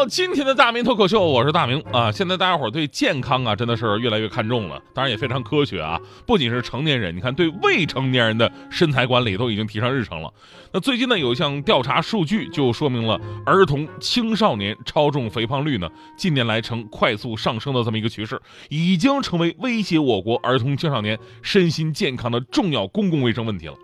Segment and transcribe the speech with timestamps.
[0.00, 2.10] 到今天的大明脱口秀，我是大明啊。
[2.10, 6.00] 现在大家伙对健康啊，真的是越来越看重了，当然也非常科学啊。
[6.26, 10.32] 不仅是成年人，你看对未成年人的身材管理都已经提上日程了。
[10.72, 15.86] 那最近呢，有一项调查数据就说明了儿童、青少年超重肥胖率呢，
[16.16, 23.74] 近年来呈快速上升的这么一个趋势，已经成为威胁我国儿童青少年身心健康的重要公共卫生问题了。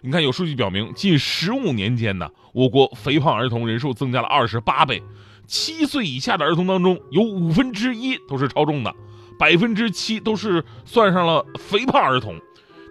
[0.00, 5.02] 你看，有数据表明，近十五年间呢，我国肥胖儿童人数增加了二十八倍。
[5.46, 8.94] 七岁以下的儿童当中，有五分之一都是超重的，
[9.38, 12.38] 百分之七都是算上了肥胖儿童。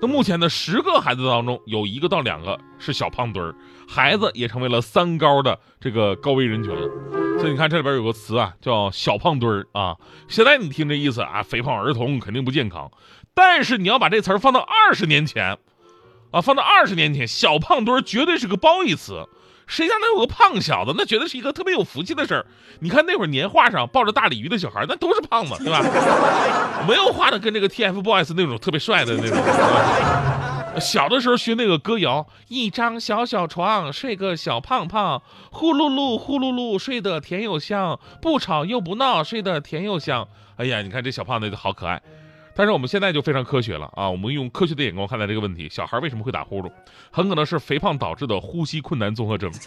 [0.02, 3.56] 那目前呢，十个孩子当中有一个到两个是小胖墩儿，
[3.88, 6.90] 孩子也成为了三高的这个高危人群了。
[7.40, 9.96] 所以你看，这里边有个词啊，叫小胖墩儿啊。
[10.28, 12.92] 现在你听这意思啊，肥胖儿童肯定不健康。
[13.34, 15.58] 但是你要把这词儿放到二十年前。
[16.32, 19.26] 啊，放到二十年前，小胖墩儿绝对是个褒义词。
[19.68, 22.46] 谁家能有个胖小子，那绝对是一个特别有福气的事儿。
[22.80, 25.82] 你看那会儿年画上抱着大鲤鱼的小孩，那都是胖子，对吧？
[26.88, 29.38] 没有画的跟这个 TFBOYS 那种特别帅的那种。
[30.80, 40.28] 小的时候学那个歌谣，一张小小床，睡个小胖胖，呼噜噜呼噜噜，睡得甜又香，不吵又不闹，睡得甜又香。
[40.58, 42.02] 哎呀，你看这小胖子好可爱。
[42.56, 44.10] 但是我们现在就非常科学了啊！
[44.10, 46.72] 我们用科学的眼光看待这个问题：小孩为什么会打呼噜？
[47.12, 49.52] 很可能是肥胖导致的呼吸困难综合征。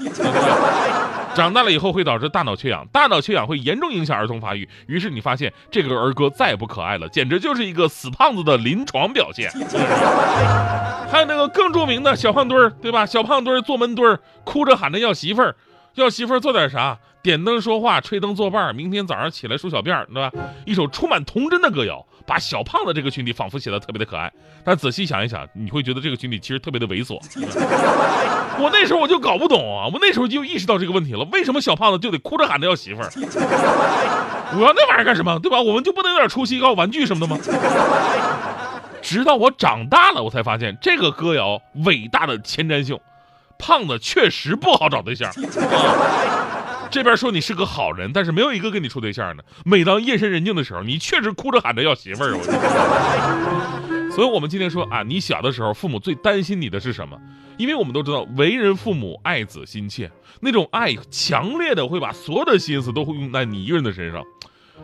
[1.34, 4.66] 长大了以后会导致大脑缺氧，大脑缺氧会严重影响儿童发育。
[4.86, 9.50] 于是你发现这个儿歌再也不可爱了，简直就是一个死胖子的临床表现。
[11.10, 13.04] 还有那个更著名的小胖墩儿，对吧？
[13.06, 15.54] 小胖墩儿坐门墩儿，哭着喊着要媳妇儿，
[15.94, 16.98] 要媳妇儿做点啥？
[17.28, 20.32] 点灯说话，吹灯作伴，明天早上起来梳小辫儿，对吧？
[20.64, 24.32] 一首充满童真的歌谣，把小胖子这个群体仿佛写的特别的可爱。
[24.64, 27.20] 但仔细想一想，你会觉得这个群体其实特别的猥琐。
[28.58, 33.10] 我那时候我就搞不懂啊，我那时候就意识到这个问题了：为什么小胖子就得哭着喊着要媳妇儿？
[34.56, 35.38] 我要那玩意儿干什么？
[35.40, 35.60] 对吧？
[35.60, 37.38] 我们就不能有点出息，搞玩具什么的吗？
[39.02, 42.98] 直到我长大了，我才发现这个歌谣伟大的前瞻性，
[43.58, 45.30] 胖子确实不好找对象。
[45.30, 46.54] 啊
[46.90, 49.44] 这边说你是个好人，但是没有一个跟你处对象的。
[49.64, 54.10] 每当夜深人静的时候，你确实哭着喊着要媳妇儿我。
[54.10, 57.18] 所以，我们今天说啊，你小的时候，父母最担心你的是什么？
[57.58, 60.10] 因为我们都知道，为人父母爱子心切，
[60.40, 64.24] 那种爱强烈的会把所有的心思都会用在你一个人的身上。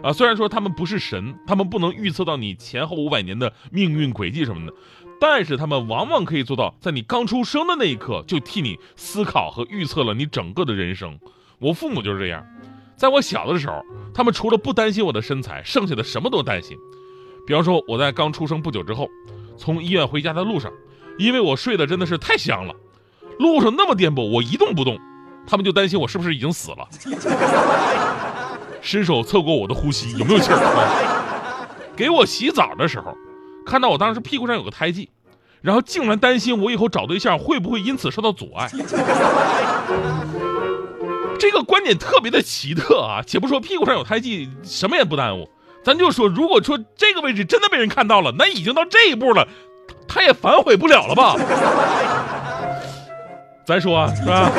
[0.02, 4.74] 啊，虽然说他们不是神，他们不能预测到你前后五百年的命运轨迹什么的，
[5.20, 11.18] 但是他们往往可以做到，在你刚出生的那一刻就替你思考和预测了你整个的人生。
[11.58, 12.44] 我父母就是这样，
[12.96, 13.82] 在我小的时候，
[14.12, 16.76] 他们除了不担心我的身材，剩下的什么都担心。
[17.46, 19.08] 比方说，我在刚出生不久之后，
[19.56, 20.72] 从医院回家的路上，
[21.18, 22.74] 因为我睡得真的是太香了，
[23.38, 24.98] 路上那么颠簸，我一动不动，
[25.46, 26.88] 他们就担心我是不是已经死了。
[28.80, 33.16] 伸手测过我的呼吸有没有气儿，给我洗澡的时候，
[33.64, 35.08] 看到我当时屁股上有个胎记，
[35.62, 38.70] 然后竟然担心我以后找对象会不会因此受到阻碍。
[41.38, 43.22] 这个观点特别的奇特啊！
[43.26, 45.48] 且不说屁股上有胎记，什么也不耽误，
[45.82, 49.46] 咱就说，如果说这个位置真的被人看到了，那已经到这一步了，
[50.08, 51.36] 他也反悔不了了吧？
[53.66, 54.50] 咱说啊，是吧？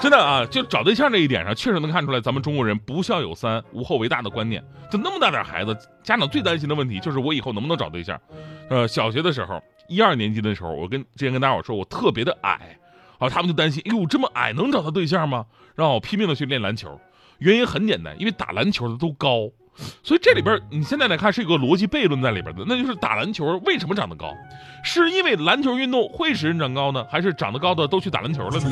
[0.00, 4.62] 真的啊，就找对象这一点上，确实能看出来咱们中国人不孝有三，无后为大的观念。
[4.90, 8.20] 就那么大点孩子，家长最担心的问题就是我以后能不能找对象。
[8.68, 12.76] 呃，小学的时候，一二年级的时候，我跟之前跟大伙说，我特别的矮。
[13.22, 15.46] 然后他们就担心，哎呦，这么矮能找到对象吗？
[15.76, 17.00] 让我拼命的去练篮球，
[17.38, 19.48] 原因很简单，因为打篮球的都高，
[20.02, 24.34] 所以这里边你现在来看是有个逻辑悖论在里边的，那就是打篮球为什么长得高？
[24.82, 28.70] 是因为篮球运动会使人长高呢，还是长得高的都去打篮球了呢？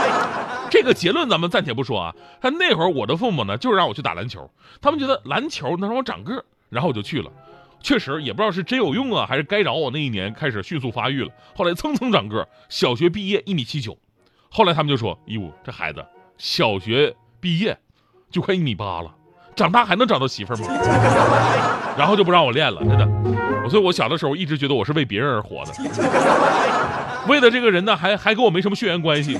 [0.72, 2.14] 这个结论咱们暂且不说啊。
[2.40, 7.30] 他那会儿我的父母呢，就是让我去打篮球，他们觉得篮球能让我长个，然后我就去了。
[7.86, 11.30] 确实也不知道是真有用啊，还是该着我那一年开始迅速发育了。
[11.54, 13.96] 后来蹭蹭长个，小学毕业一米七九，
[14.50, 16.04] 后来他们就说：“哟，这孩子
[16.36, 17.78] 小学毕业
[18.28, 19.14] 就快一米八了，
[19.54, 20.66] 长大还能找到媳妇吗？”
[21.96, 23.70] 然后就不让我练了，真的。
[23.70, 25.72] 所以我小的时候一直觉得我是为别人而活的，
[27.28, 29.38] 为的这个人呢，还还跟我没什么血缘关系。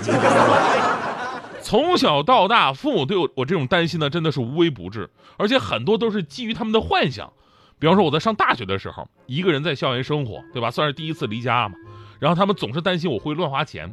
[1.61, 7.33] 从小到大，父母对我我这种担心呢，真的是无微不至，而且很多都是基于他们的幻想。
[7.79, 10.71] 比方说我在上大学的时候，一个人在校园生活，对吧？
[10.71, 11.75] 算是第一次离家嘛。
[12.19, 13.93] 然后他们总是担心我会乱花钱，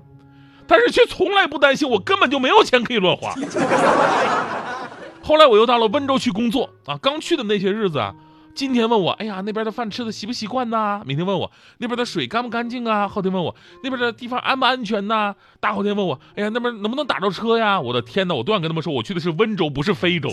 [0.65, 3.33] 但是却从来不担心我根本就没有钱可以乱花。
[5.21, 8.15] 后来我又到了温州去工作啊，刚去的那些日子啊，
[8.56, 11.01] 今天问我，哎呀，那边的饭吃的习不习惯呐？
[11.06, 13.07] 明天问我那边的水干不干净啊？
[13.09, 13.53] 后天问我
[13.83, 15.35] 那边的地方安不安全呐？
[15.59, 17.80] 大后天问我，哎呀，那边能不能打着车呀？
[17.81, 20.30] 我的天哪，我都想跟他们说，我去的是温州，不是非洲。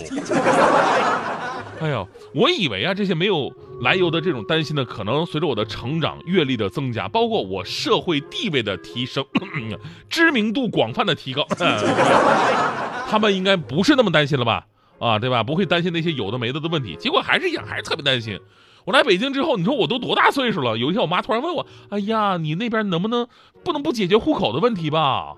[1.81, 3.51] 哎呦，我以为啊，这些没有
[3.81, 9.25] 来由的这种担心呢，可能随着我的成长、阅历的增加，包括我社会地位的提升、
[10.07, 11.43] 知名度广泛的提高，
[13.09, 14.67] 他们应该不是那么担心了吧？
[14.99, 15.41] 啊，对吧？
[15.43, 16.95] 不会担心那些有的没的的问题。
[16.99, 18.39] 结果还是一样，还是特别担心。
[18.85, 20.77] 我来北京之后，你说我都多大岁数了？
[20.77, 23.27] 有一天，我妈突然问我：“哎呀，你那边能不能
[23.63, 25.33] 不能不解决户口的问题吧？”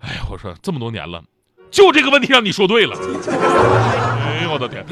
[0.00, 1.22] 哎呀，我说这么多年了，
[1.70, 2.96] 就这个问题让你说对了。
[4.54, 4.86] 我的天！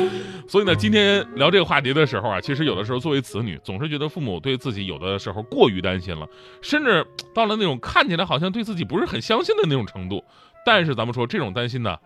[0.48, 6.26] 所以呢，今天聊这个话题的时候啊，其实有的时候作为子女，总是觉得父母对自己有的时候过于担心了，
[6.60, 10.22] 甚至到了那种看起来好像对自己不是很相信的那种程度。
[10.66, 11.96] 但是咱们说这种担心呢？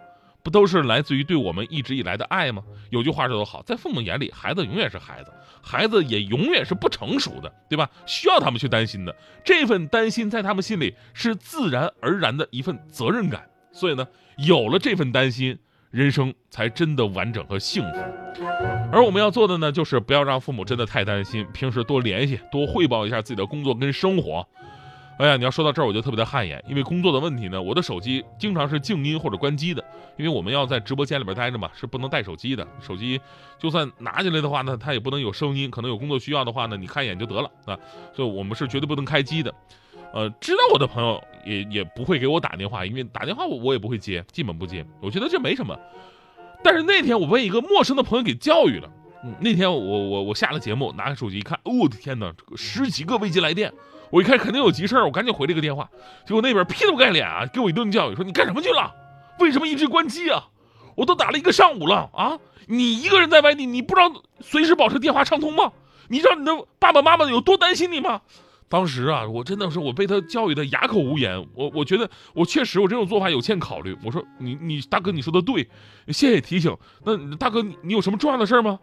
[0.43, 2.62] 不都是来自于对我们一直以来的爱吗？
[2.91, 7.91] 有句话说得好，在父母眼里，孩子永远是孩子，孩子也永远是不成熟的，对吧？
[8.06, 13.44] 需要他们去担心的，这份担心在他们心里是自然而然的一份责任感。
[13.73, 14.06] 所以呢，
[14.37, 15.58] 有了这份担心，
[15.96, 17.98] 人生才真的完整和幸福。
[18.93, 24.46] 而我们要做的呢，就是不要让父母真的太担心，平时多联系，多汇报一下自己的工作跟生活。
[25.19, 29.82] 哎呀，你要说到这儿，我就特别的汗颜，因为工作的问题呢，我的手机经常是静音或者关机的，
[30.19, 32.69] 因为我们要在直播间里边待着嘛，是不能带手机的。
[32.78, 33.19] 手机
[33.58, 37.75] 就算拿进来的话呢，它也不能有声音，可能有工作需要的话呢，你看一眼就得了啊。
[38.12, 39.54] 所以我们是绝对不能开机的。
[40.12, 44.84] 呃，知道我的朋友也也不会给我打电话，因为打电话我我也不会接，基本不接。
[45.00, 45.78] 我觉得这没什么。
[46.64, 48.90] 但是那天我被一个陌生的朋友给教育了。
[49.25, 53.72] 嗯，那天我我我下了节目，拿开手机一看，哦，我的天哪，十几个未接来电。
[54.10, 55.88] 我一看肯定有急事儿，我赶紧回了一个电话，
[56.26, 58.94] 结果那边劈头盖脸啊，给我一顿教育，说你干什么去了？
[59.38, 60.48] 为什么一直关机啊？
[60.94, 62.38] 我都打了一个上午了啊！
[62.66, 64.10] 你一个人在外地，你不知道
[64.40, 65.72] 随时保持电话畅通吗？
[66.08, 68.22] 你知道你的爸爸妈妈有多担心你吗？
[68.69, 71.47] 当时啊，我真的是我被他教育的哑口无言。
[71.55, 73.97] 我我觉得我确实我这种做法有欠考虑。
[74.05, 75.69] 我说你你大哥你说的对，
[76.09, 76.77] 谢谢提醒。
[77.05, 78.79] 那大哥你你有什么重要的事吗？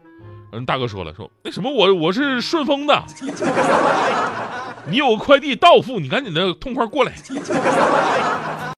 [0.52, 3.04] 嗯，大哥说了说那什么我我是顺丰的。
[4.88, 7.12] 你有个快递到付，你赶紧的痛快过来。